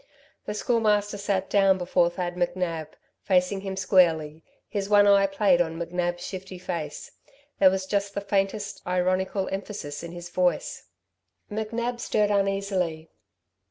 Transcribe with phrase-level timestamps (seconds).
[0.47, 2.87] The Schoolmaster sat down before Thad McNab,
[3.21, 7.11] facing him squarely, his one eye played on McNab's shifty face.
[7.59, 10.85] There was just the faintest ironical emphasis in his voice.
[11.51, 13.11] McNab stirred uneasily.